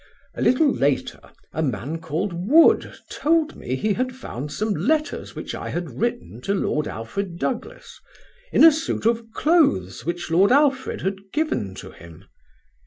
A 0.33 0.41
little 0.41 0.67
later 0.73 1.19
a 1.53 1.61
man 1.61 1.99
called 1.99 2.33
Wood 2.33 2.95
told 3.11 3.55
me 3.55 3.75
he 3.75 3.93
had 3.93 4.15
found 4.15 4.51
some 4.51 4.73
letters 4.73 5.35
which 5.35 5.53
I 5.53 5.69
had 5.69 5.99
written 6.01 6.41
to 6.41 6.55
Lord 6.55 6.87
Alfred 6.87 7.37
Douglas 7.37 7.99
in 8.51 8.63
a 8.63 8.71
suit 8.71 9.05
of 9.05 9.31
clothes 9.33 10.03
which 10.03 10.31
Lord 10.31 10.51
Alfred 10.51 11.01
had 11.01 11.31
given 11.31 11.75
to 11.75 11.91
him. 11.91 12.25